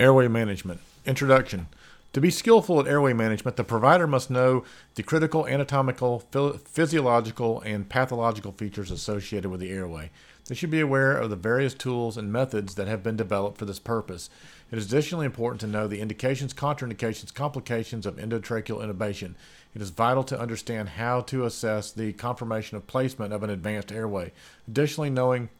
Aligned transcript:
Airway 0.00 0.28
management. 0.28 0.80
Introduction. 1.04 1.66
To 2.14 2.22
be 2.22 2.30
skillful 2.30 2.80
at 2.80 2.86
airway 2.86 3.12
management, 3.12 3.58
the 3.58 3.64
provider 3.64 4.06
must 4.06 4.30
know 4.30 4.64
the 4.94 5.02
critical 5.02 5.46
anatomical, 5.46 6.20
physiological, 6.64 7.60
and 7.60 7.86
pathological 7.86 8.52
features 8.52 8.90
associated 8.90 9.50
with 9.50 9.60
the 9.60 9.70
airway. 9.70 10.10
They 10.46 10.54
should 10.54 10.70
be 10.70 10.80
aware 10.80 11.12
of 11.12 11.28
the 11.28 11.36
various 11.36 11.74
tools 11.74 12.16
and 12.16 12.32
methods 12.32 12.76
that 12.76 12.88
have 12.88 13.02
been 13.02 13.16
developed 13.16 13.58
for 13.58 13.66
this 13.66 13.78
purpose. 13.78 14.30
It 14.72 14.78
is 14.78 14.86
additionally 14.86 15.26
important 15.26 15.60
to 15.60 15.66
know 15.66 15.86
the 15.86 16.00
indications, 16.00 16.54
contraindications, 16.54 17.34
complications 17.34 18.06
of 18.06 18.16
endotracheal 18.16 18.82
intubation. 18.82 19.34
It 19.74 19.82
is 19.82 19.90
vital 19.90 20.24
to 20.24 20.40
understand 20.40 20.88
how 20.88 21.20
to 21.20 21.44
assess 21.44 21.92
the 21.92 22.14
confirmation 22.14 22.78
of 22.78 22.86
placement 22.86 23.34
of 23.34 23.42
an 23.42 23.50
advanced 23.50 23.92
airway. 23.92 24.32
Additionally, 24.66 25.10
knowing 25.10 25.50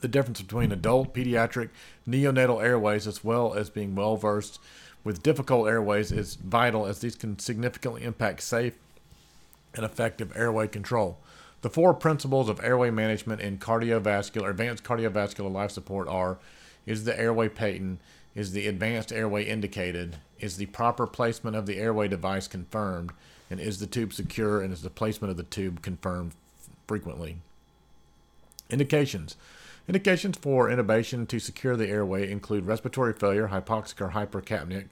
the 0.00 0.08
difference 0.08 0.42
between 0.42 0.72
adult, 0.72 1.14
pediatric, 1.14 1.70
neonatal 2.08 2.62
airways, 2.62 3.06
as 3.06 3.24
well 3.24 3.54
as 3.54 3.70
being 3.70 3.94
well 3.94 4.16
versed 4.16 4.60
with 5.02 5.22
difficult 5.22 5.68
airways, 5.68 6.12
is 6.12 6.34
vital 6.34 6.86
as 6.86 7.00
these 7.00 7.14
can 7.14 7.38
significantly 7.38 8.02
impact 8.02 8.42
safe 8.42 8.74
and 9.74 9.84
effective 9.84 10.32
airway 10.36 10.68
control. 10.68 11.18
The 11.62 11.70
four 11.70 11.94
principles 11.94 12.48
of 12.48 12.62
airway 12.62 12.90
management 12.90 13.40
in 13.40 13.58
cardiovascular, 13.58 14.50
advanced 14.50 14.84
cardiovascular 14.84 15.50
life 15.50 15.70
support 15.70 16.08
are 16.08 16.38
is 16.86 17.04
the 17.04 17.18
airway 17.18 17.48
patent, 17.48 18.00
is 18.34 18.52
the 18.52 18.66
advanced 18.66 19.12
airway 19.12 19.44
indicated, 19.44 20.16
is 20.40 20.56
the 20.56 20.66
proper 20.66 21.06
placement 21.06 21.56
of 21.56 21.64
the 21.66 21.78
airway 21.78 22.08
device 22.08 22.46
confirmed, 22.46 23.12
and 23.50 23.60
is 23.60 23.78
the 23.78 23.86
tube 23.86 24.12
secure 24.12 24.60
and 24.60 24.72
is 24.72 24.82
the 24.82 24.90
placement 24.90 25.30
of 25.30 25.36
the 25.36 25.42
tube 25.44 25.80
confirmed 25.80 26.32
frequently. 26.86 27.36
Indications 28.68 29.36
Indications 29.86 30.38
for 30.38 30.70
intubation 30.70 31.28
to 31.28 31.38
secure 31.38 31.76
the 31.76 31.88
airway 31.88 32.30
include 32.30 32.64
respiratory 32.64 33.12
failure, 33.12 33.48
hypoxic 33.48 34.00
or 34.00 34.10
hypercapnic, 34.12 34.86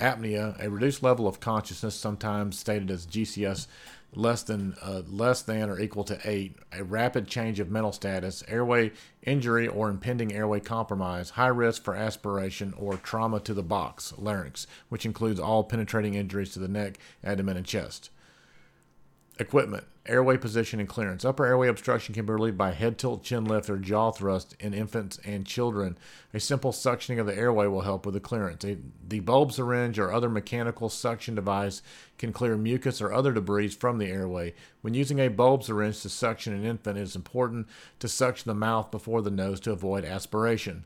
apnea, 0.00 0.58
a 0.58 0.70
reduced 0.70 1.02
level 1.02 1.28
of 1.28 1.40
consciousness, 1.40 1.94
sometimes 1.94 2.58
stated 2.58 2.90
as 2.90 3.06
GCS 3.06 3.66
less 4.14 4.42
than 4.42 4.74
uh, 4.82 5.02
less 5.08 5.42
than 5.42 5.68
or 5.68 5.78
equal 5.78 6.04
to 6.04 6.18
eight, 6.24 6.56
a 6.72 6.82
rapid 6.82 7.28
change 7.28 7.60
of 7.60 7.70
mental 7.70 7.92
status, 7.92 8.42
airway 8.48 8.92
injury 9.22 9.68
or 9.68 9.90
impending 9.90 10.32
airway 10.32 10.58
compromise, 10.58 11.30
high 11.30 11.46
risk 11.46 11.84
for 11.84 11.94
aspiration 11.94 12.72
or 12.78 12.96
trauma 12.96 13.40
to 13.40 13.52
the 13.52 13.62
box 13.62 14.14
larynx, 14.16 14.66
which 14.88 15.04
includes 15.04 15.38
all 15.38 15.62
penetrating 15.64 16.14
injuries 16.14 16.52
to 16.52 16.58
the 16.58 16.66
neck, 16.66 16.98
abdomen, 17.22 17.58
and 17.58 17.66
chest. 17.66 18.08
Equipment, 19.40 19.84
airway 20.04 20.36
position 20.36 20.80
and 20.80 20.88
clearance. 20.88 21.24
Upper 21.24 21.46
airway 21.46 21.68
obstruction 21.68 22.14
can 22.14 22.26
be 22.26 22.32
relieved 22.32 22.58
by 22.58 22.72
head 22.72 22.98
tilt, 22.98 23.22
chin 23.24 23.46
lift, 23.46 23.70
or 23.70 23.78
jaw 23.78 24.10
thrust 24.10 24.54
in 24.60 24.74
infants 24.74 25.18
and 25.24 25.46
children. 25.46 25.96
A 26.34 26.38
simple 26.38 26.72
suctioning 26.72 27.18
of 27.18 27.24
the 27.24 27.34
airway 27.34 27.66
will 27.66 27.80
help 27.80 28.04
with 28.04 28.12
the 28.12 28.20
clearance. 28.20 28.62
A, 28.66 28.76
the 29.08 29.20
bulb 29.20 29.52
syringe 29.52 29.98
or 29.98 30.12
other 30.12 30.28
mechanical 30.28 30.90
suction 30.90 31.34
device 31.34 31.80
can 32.18 32.34
clear 32.34 32.58
mucus 32.58 33.00
or 33.00 33.14
other 33.14 33.32
debris 33.32 33.68
from 33.68 33.96
the 33.96 34.08
airway. 34.08 34.52
When 34.82 34.92
using 34.92 35.18
a 35.18 35.28
bulb 35.28 35.64
syringe 35.64 36.02
to 36.02 36.10
suction 36.10 36.52
an 36.52 36.66
infant, 36.66 36.98
it 36.98 37.02
is 37.02 37.16
important 37.16 37.66
to 38.00 38.08
suction 38.08 38.50
the 38.50 38.54
mouth 38.54 38.90
before 38.90 39.22
the 39.22 39.30
nose 39.30 39.58
to 39.60 39.72
avoid 39.72 40.04
aspiration. 40.04 40.84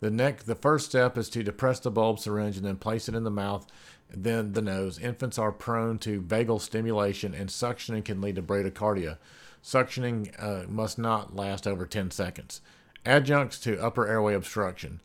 The 0.00 0.10
neck, 0.10 0.44
the 0.44 0.54
first 0.54 0.86
step 0.86 1.16
is 1.16 1.28
to 1.30 1.42
depress 1.42 1.80
the 1.80 1.90
bulb 1.90 2.18
syringe 2.18 2.56
and 2.56 2.66
then 2.66 2.76
place 2.76 3.08
it 3.08 3.14
in 3.14 3.24
the 3.24 3.30
mouth 3.30 3.66
then 4.10 4.52
the 4.52 4.62
nose. 4.62 4.98
Infants 4.98 5.38
are 5.38 5.52
prone 5.52 5.98
to 5.98 6.20
vagal 6.20 6.60
stimulation, 6.60 7.34
and 7.34 7.48
suctioning 7.48 8.04
can 8.04 8.20
lead 8.20 8.36
to 8.36 8.42
bradycardia. 8.42 9.18
Suctioning 9.62 10.32
uh, 10.38 10.68
must 10.68 10.98
not 10.98 11.34
last 11.34 11.66
over 11.66 11.86
10 11.86 12.10
seconds. 12.10 12.60
Adjuncts 13.04 13.58
to 13.60 13.82
upper 13.82 14.06
airway 14.06 14.34
obstruction. 14.34 15.00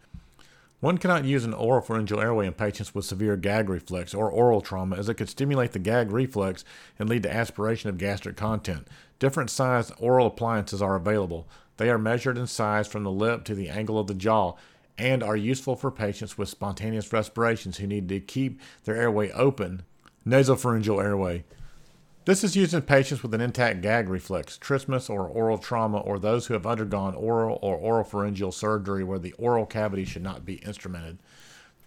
One 0.80 0.98
cannot 0.98 1.26
use 1.26 1.45
an 1.45 1.53
oropharyngeal 1.53 2.22
airway 2.22 2.48
in 2.48 2.53
patients 2.53 2.95
with 2.95 3.05
severe 3.05 3.38
gag 3.38 3.70
reflex 3.70 4.16
or 4.16 4.31
oral 4.31 4.61
trauma 4.61 4.98
as 4.98 5.09
it 5.09 5.14
could 5.14 5.30
stimulate 5.30 5.73
the 5.73 5.80
gag 5.80 6.11
reflex 6.11 6.66
and 6.98 7.08
lead 7.08 7.22
to 7.23 7.33
aspiration 7.33 7.89
of 7.89 8.00
gastric 8.00 8.36
content. 8.36 8.88
Different 9.20 9.52
sized 9.52 9.94
oral 9.99 10.26
appliances 10.26 10.82
are 10.82 10.95
available. 10.95 11.48
They 11.77 11.92
are 11.92 11.99
measured 11.99 12.38
in 12.38 12.48
size 12.48 12.88
from 12.88 13.04
the 13.04 13.11
lip 13.11 13.44
to 13.45 13.55
the 13.55 13.70
angle 13.70 13.99
of 13.99 14.08
the 14.08 14.15
jaw 14.15 14.55
and 15.02 15.23
are 15.23 15.36
useful 15.36 15.76
for 15.76 15.89
patients 15.89 16.38
with 16.38 16.48
spontaneous 16.48 17.12
respirations 17.12 17.78
who 17.78 17.88
need 17.88 18.08
to 18.08 18.20
keep 18.20 18.62
their 18.84 18.95
airway 18.95 19.32
open. 19.32 19.82
Nasopharyngeal 20.28 21.04
airway. 21.04 21.44
This 22.26 22.44
is 22.44 22.56
used 22.56 22.76
in 22.76 22.84
patients 22.84 23.23
with 23.23 23.34
an 23.34 23.42
intact 23.42 23.82
gag 23.82 24.08
reflex, 24.08 24.60
trismus 24.60 25.10
or 25.10 25.28
oral 25.28 25.58
trauma, 25.58 25.98
or 25.98 26.20
those 26.20 26.45
who 26.45 26.54
have 26.54 26.67
undergone 26.67 27.16
oral 27.16 27.58
or 27.64 27.80
oropharyngeal 27.80 28.54
surgery 28.54 29.04
where 29.04 29.17
the 29.17 29.34
oral 29.34 29.66
cavity 29.66 30.06
should 30.06 30.22
not 30.22 30.45
be 30.45 30.58
instrumented. 30.58 31.18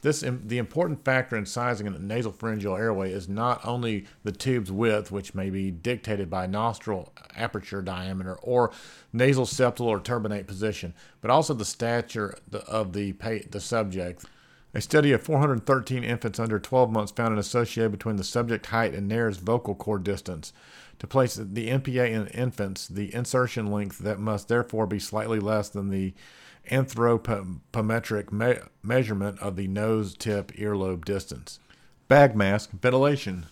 This 0.04 0.20
the 0.20 0.58
important 0.58 1.02
factor 1.02 1.34
in 1.34 1.46
sizing 1.46 1.86
a 1.86 1.92
nasopharyngeal 1.92 2.78
airway 2.78 3.10
is 3.10 3.26
not 3.26 3.64
only 3.64 4.04
the 4.22 4.32
tube's 4.32 4.70
width, 4.70 5.10
which 5.10 5.34
may 5.34 5.48
be 5.48 5.70
dictated 5.70 6.28
by 6.28 6.46
nostril 6.46 7.14
aperture 7.34 7.80
diameter 7.80 8.34
or 8.42 8.70
nasal 9.14 9.46
septal 9.46 9.86
or 9.86 9.98
turbinate 9.98 10.46
position, 10.46 10.92
but 11.22 11.30
also 11.30 11.54
the 11.54 11.64
stature 11.64 12.36
of 12.52 12.92
the 12.92 13.12
the 13.50 13.60
subject. 13.60 14.26
A 14.76 14.80
study 14.80 15.12
of 15.12 15.22
413 15.22 16.02
infants 16.02 16.40
under 16.40 16.58
12 16.58 16.90
months 16.90 17.12
found 17.12 17.32
an 17.32 17.38
association 17.38 17.92
between 17.92 18.16
the 18.16 18.24
subject 18.24 18.66
height 18.66 18.92
and 18.92 19.06
nares 19.06 19.36
vocal 19.36 19.76
cord 19.76 20.02
distance. 20.02 20.52
To 20.98 21.06
place 21.06 21.36
the 21.36 21.68
NPA 21.68 22.10
in 22.10 22.26
infants, 22.28 22.88
the 22.88 23.14
insertion 23.14 23.70
length 23.70 23.98
that 23.98 24.18
must 24.18 24.48
therefore 24.48 24.88
be 24.88 24.98
slightly 24.98 25.38
less 25.38 25.68
than 25.68 25.90
the 25.90 26.12
anthropometric 26.70 28.32
me- 28.32 28.58
measurement 28.82 29.38
of 29.38 29.54
the 29.54 29.68
nose 29.68 30.16
tip 30.16 30.50
earlobe 30.52 31.04
distance. 31.04 31.60
Bag 32.08 32.34
mask 32.34 32.70
ventilation. 32.70 33.46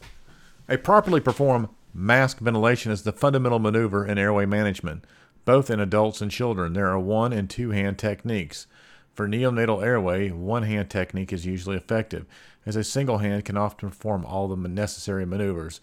A 0.69 0.77
properly 0.77 1.21
performed 1.21 1.69
mask 1.95 2.39
ventilation 2.39 2.91
is 2.91 3.03
the 3.03 3.13
fundamental 3.13 3.59
maneuver 3.61 4.05
in 4.05 4.19
airway 4.19 4.47
management, 4.47 5.05
both 5.45 5.71
in 5.71 5.79
adults 5.79 6.21
and 6.21 6.33
children. 6.33 6.73
There 6.73 6.89
are 6.89 6.99
one 6.99 7.33
and 7.33 7.49
two 7.49 7.71
hand 7.71 7.99
techniques. 7.99 8.67
For 9.15 9.29
neonatal 9.29 9.85
airway, 9.85 10.31
one 10.31 10.63
hand 10.63 10.91
technique 10.91 11.33
is 11.33 11.45
usually 11.45 11.77
effective, 11.77 12.25
as 12.65 12.77
a 12.77 12.85
single 12.85 13.19
hand 13.19 13.45
can 13.45 13.57
often 13.57 13.91
perform 13.91 14.25
all 14.25 14.49
the 14.49 14.57
necessary 14.69 15.27
maneuvers. 15.27 15.81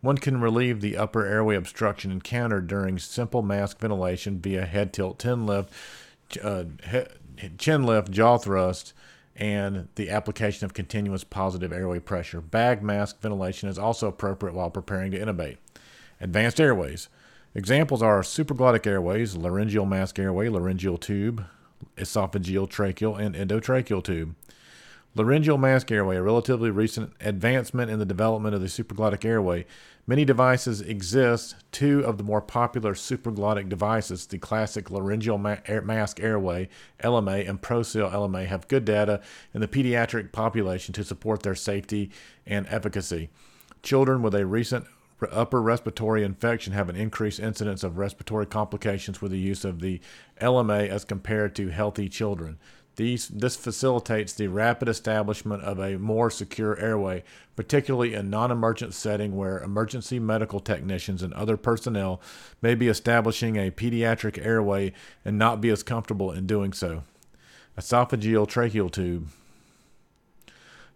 One 0.00 0.18
can 0.18 0.40
relieve 0.40 0.80
the 0.80 0.96
upper 0.96 1.24
airway 1.24 1.54
obstruction 1.54 2.10
encountered 2.10 2.66
during 2.66 2.98
simple 2.98 3.42
mask 3.42 3.78
ventilation 3.78 4.40
via 4.40 4.66
head 4.66 4.92
tilt 4.92 5.20
chin 5.20 5.46
lift 5.46 5.72
uh, 6.42 6.64
chin 7.58 7.84
lift, 7.84 8.10
jaw 8.10 8.38
thrust, 8.38 8.92
and 9.36 9.88
the 9.94 10.10
application 10.10 10.64
of 10.64 10.74
continuous 10.74 11.24
positive 11.24 11.72
airway 11.72 11.98
pressure. 11.98 12.40
Bag 12.40 12.82
mask 12.82 13.20
ventilation 13.20 13.68
is 13.68 13.78
also 13.78 14.08
appropriate 14.08 14.54
while 14.54 14.70
preparing 14.70 15.10
to 15.12 15.18
intubate. 15.18 15.56
Advanced 16.20 16.60
airways. 16.60 17.08
Examples 17.54 18.02
are 18.02 18.22
supraglottic 18.22 18.86
airways, 18.86 19.36
laryngeal 19.36 19.84
mask 19.84 20.18
airway, 20.18 20.48
laryngeal 20.48 20.96
tube, 20.96 21.44
esophageal, 21.96 22.68
tracheal, 22.68 23.18
and 23.18 23.34
endotracheal 23.34 24.02
tube. 24.02 24.34
Laryngeal 25.14 25.58
mask 25.58 25.90
airway, 25.90 26.16
a 26.16 26.22
relatively 26.22 26.70
recent 26.70 27.12
advancement 27.20 27.90
in 27.90 27.98
the 27.98 28.06
development 28.06 28.54
of 28.54 28.62
the 28.62 28.66
supraglottic 28.66 29.26
airway. 29.26 29.66
Many 30.06 30.24
devices 30.24 30.80
exist. 30.80 31.54
Two 31.70 32.00
of 32.00 32.16
the 32.16 32.24
more 32.24 32.40
popular 32.40 32.94
supraglottic 32.94 33.68
devices, 33.68 34.26
the 34.26 34.38
classic 34.38 34.90
laryngeal 34.90 35.36
ma- 35.36 35.58
air- 35.66 35.82
mask 35.82 36.18
airway, 36.18 36.70
LMA, 37.04 37.46
and 37.46 37.60
ProSeal 37.60 38.10
LMA, 38.10 38.46
have 38.46 38.68
good 38.68 38.86
data 38.86 39.20
in 39.52 39.60
the 39.60 39.68
pediatric 39.68 40.32
population 40.32 40.94
to 40.94 41.04
support 41.04 41.42
their 41.42 41.54
safety 41.54 42.10
and 42.46 42.66
efficacy. 42.68 43.28
Children 43.82 44.22
with 44.22 44.34
a 44.34 44.46
recent 44.46 44.86
upper 45.30 45.60
respiratory 45.60 46.24
infection 46.24 46.72
have 46.72 46.88
an 46.88 46.96
increased 46.96 47.40
incidence 47.40 47.84
of 47.84 47.98
respiratory 47.98 48.46
complications 48.46 49.20
with 49.20 49.32
the 49.32 49.38
use 49.38 49.64
of 49.64 49.80
the 49.80 50.00
LMA 50.40 50.88
as 50.88 51.04
compared 51.04 51.54
to 51.56 51.68
healthy 51.68 52.08
children. 52.08 52.58
These, 52.96 53.28
this 53.28 53.56
facilitates 53.56 54.34
the 54.34 54.48
rapid 54.48 54.88
establishment 54.88 55.62
of 55.62 55.78
a 55.78 55.98
more 55.98 56.30
secure 56.30 56.78
airway, 56.78 57.24
particularly 57.56 58.12
in 58.12 58.28
non 58.28 58.50
emergent 58.50 58.92
setting 58.92 59.34
where 59.34 59.58
emergency 59.60 60.18
medical 60.18 60.60
technicians 60.60 61.22
and 61.22 61.32
other 61.32 61.56
personnel 61.56 62.20
may 62.60 62.74
be 62.74 62.88
establishing 62.88 63.56
a 63.56 63.70
pediatric 63.70 64.44
airway 64.44 64.92
and 65.24 65.38
not 65.38 65.60
be 65.60 65.70
as 65.70 65.82
comfortable 65.82 66.30
in 66.30 66.46
doing 66.46 66.72
so. 66.74 67.04
Esophageal 67.78 68.46
tracheal 68.46 68.90
tube. 68.90 69.28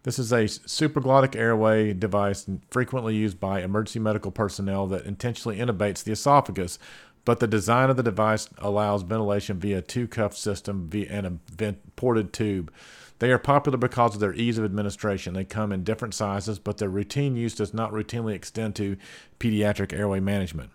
This 0.07 0.21
is 0.21 0.33
a 0.33 0.45
supraglottic 0.45 1.35
airway 1.35 1.93
device 1.93 2.47
frequently 2.71 3.17
used 3.17 3.41
by 3.41 3.61
emergency 3.61 3.99
medical 3.99 4.31
personnel 4.31 4.87
that 4.87 5.05
intentionally 5.05 5.59
intubates 5.59 6.05
the 6.05 6.13
esophagus 6.13 6.79
but 7.27 7.41
the 7.41 7.49
design 7.49 7.91
of 7.91 7.97
the 7.97 8.05
device 8.05 8.49
allows 8.59 9.03
ventilation 9.03 9.59
via 9.59 9.79
a 9.79 9.83
two 9.83 10.07
cuff 10.07 10.37
system 10.37 10.89
via 10.89 11.09
and 11.11 11.41
a 11.59 11.75
ported 11.97 12.33
tube. 12.33 12.73
They 13.19 13.33
are 13.33 13.39
popular 13.39 13.77
because 13.77 14.15
of 14.15 14.21
their 14.21 14.35
ease 14.35 14.59
of 14.59 14.65
administration. 14.65 15.35
They 15.35 15.45
come 15.45 15.73
in 15.73 15.83
different 15.83 16.15
sizes, 16.15 16.61
but 16.61 16.79
their 16.79 16.89
routine 16.89 17.35
use 17.35 17.57
does 17.57 17.75
not 17.75 17.91
routinely 17.91 18.33
extend 18.33 18.77
to 18.77 18.97
pediatric 19.41 19.93
airway 19.93 20.21
management. 20.21 20.71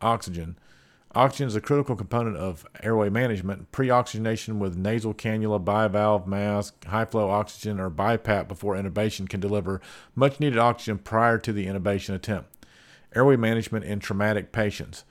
Oxygen. 0.00 0.56
Oxygen 1.18 1.48
is 1.48 1.56
a 1.56 1.60
critical 1.60 1.96
component 1.96 2.36
of 2.36 2.64
airway 2.80 3.10
management. 3.10 3.72
Pre-oxygenation 3.72 4.60
with 4.60 4.76
nasal 4.76 5.12
cannula, 5.12 5.64
bag-valve 5.64 6.28
mask, 6.28 6.84
high-flow 6.84 7.28
oxygen, 7.28 7.80
or 7.80 7.90
BiPAP 7.90 8.46
before 8.46 8.76
intubation 8.76 9.28
can 9.28 9.40
deliver 9.40 9.80
much-needed 10.14 10.60
oxygen 10.60 10.96
prior 10.98 11.36
to 11.38 11.52
the 11.52 11.66
intubation 11.66 12.14
attempt. 12.14 12.64
Airway 13.16 13.34
management 13.34 13.84
in 13.84 13.98
traumatic 13.98 14.52
patients. 14.52 15.02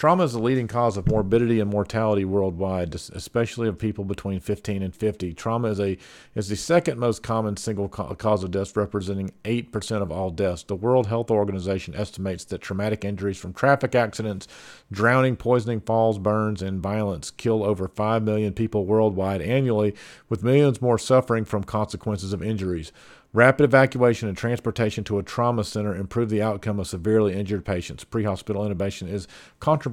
Trauma 0.00 0.24
is 0.24 0.32
the 0.32 0.38
leading 0.38 0.66
cause 0.66 0.96
of 0.96 1.06
morbidity 1.08 1.60
and 1.60 1.70
mortality 1.70 2.24
worldwide, 2.24 2.94
especially 2.94 3.68
of 3.68 3.78
people 3.78 4.02
between 4.02 4.40
15 4.40 4.82
and 4.82 4.96
50. 4.96 5.34
Trauma 5.34 5.68
is 5.68 5.78
a 5.78 5.98
is 6.34 6.48
the 6.48 6.56
second 6.56 6.98
most 6.98 7.22
common 7.22 7.58
single 7.58 7.86
cause 7.86 8.42
of 8.42 8.50
death, 8.50 8.74
representing 8.78 9.30
8% 9.44 10.00
of 10.00 10.10
all 10.10 10.30
deaths. 10.30 10.62
The 10.62 10.74
World 10.74 11.08
Health 11.08 11.30
Organization 11.30 11.94
estimates 11.94 12.46
that 12.46 12.62
traumatic 12.62 13.04
injuries 13.04 13.36
from 13.36 13.52
traffic 13.52 13.94
accidents, 13.94 14.48
drowning, 14.90 15.36
poisoning, 15.36 15.82
falls, 15.82 16.18
burns, 16.18 16.62
and 16.62 16.82
violence 16.82 17.30
kill 17.30 17.62
over 17.62 17.86
5 17.86 18.22
million 18.22 18.54
people 18.54 18.86
worldwide 18.86 19.42
annually, 19.42 19.94
with 20.30 20.42
millions 20.42 20.80
more 20.80 20.96
suffering 20.96 21.44
from 21.44 21.62
consequences 21.62 22.32
of 22.32 22.42
injuries. 22.42 22.90
Rapid 23.32 23.62
evacuation 23.62 24.26
and 24.28 24.36
transportation 24.36 25.04
to 25.04 25.20
a 25.20 25.22
trauma 25.22 25.62
center 25.62 25.94
improve 25.94 26.30
the 26.30 26.42
outcome 26.42 26.80
of 26.80 26.88
severely 26.88 27.34
injured 27.34 27.64
patients. 27.64 28.02
Pre 28.02 28.24
hospital 28.24 28.64
intubation 28.64 29.08
is 29.08 29.28
controversial 29.60 29.89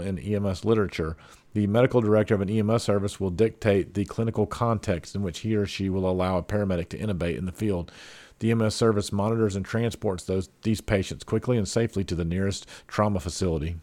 in 0.00 0.18
EMS 0.18 0.64
literature. 0.64 1.16
The 1.54 1.66
medical 1.66 2.00
director 2.00 2.34
of 2.34 2.40
an 2.40 2.50
EMS 2.50 2.82
service 2.82 3.18
will 3.18 3.30
dictate 3.30 3.94
the 3.94 4.04
clinical 4.04 4.46
context 4.46 5.14
in 5.14 5.22
which 5.22 5.40
he 5.40 5.56
or 5.56 5.66
she 5.66 5.88
will 5.88 6.08
allow 6.08 6.38
a 6.38 6.42
paramedic 6.42 6.88
to 6.90 6.98
intubate 6.98 7.38
in 7.38 7.46
the 7.46 7.52
field. 7.52 7.90
The 8.40 8.50
EMS 8.50 8.74
service 8.74 9.12
monitors 9.12 9.56
and 9.56 9.64
transports 9.64 10.24
those 10.24 10.50
these 10.62 10.80
patients 10.80 11.24
quickly 11.24 11.56
and 11.56 11.66
safely 11.66 12.04
to 12.04 12.14
the 12.14 12.24
nearest 12.24 12.66
trauma 12.86 13.20
facility. 13.20 13.76